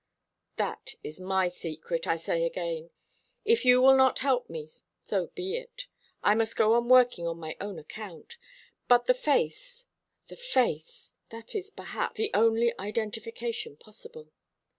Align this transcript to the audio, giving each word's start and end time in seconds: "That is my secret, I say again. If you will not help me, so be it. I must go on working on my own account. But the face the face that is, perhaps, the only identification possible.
"That 0.57 0.95
is 1.03 1.19
my 1.19 1.47
secret, 1.47 2.07
I 2.07 2.15
say 2.15 2.43
again. 2.43 2.89
If 3.45 3.63
you 3.65 3.83
will 3.83 3.95
not 3.95 4.17
help 4.25 4.49
me, 4.49 4.67
so 5.03 5.27
be 5.35 5.55
it. 5.57 5.85
I 6.23 6.33
must 6.33 6.55
go 6.55 6.73
on 6.73 6.89
working 6.89 7.27
on 7.27 7.37
my 7.37 7.55
own 7.61 7.77
account. 7.77 8.39
But 8.87 9.05
the 9.05 9.13
face 9.13 9.85
the 10.27 10.35
face 10.37 11.13
that 11.29 11.53
is, 11.53 11.69
perhaps, 11.69 12.17
the 12.17 12.31
only 12.33 12.73
identification 12.79 13.77
possible. 13.77 14.31